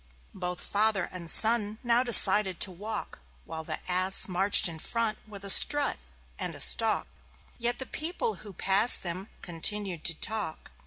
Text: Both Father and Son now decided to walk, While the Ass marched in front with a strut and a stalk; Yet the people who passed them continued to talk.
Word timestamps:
Both 0.33 0.61
Father 0.61 1.07
and 1.11 1.29
Son 1.29 1.77
now 1.83 2.01
decided 2.03 2.59
to 2.61 2.71
walk, 2.71 3.19
While 3.45 3.63
the 3.63 3.79
Ass 3.87 4.27
marched 4.27 4.67
in 4.67 4.79
front 4.79 5.19
with 5.27 5.45
a 5.45 5.49
strut 5.51 5.99
and 6.39 6.55
a 6.55 6.59
stalk; 6.59 7.05
Yet 7.59 7.77
the 7.77 7.85
people 7.85 8.37
who 8.41 8.51
passed 8.51 9.03
them 9.03 9.29
continued 9.43 10.03
to 10.05 10.15
talk. 10.15 10.71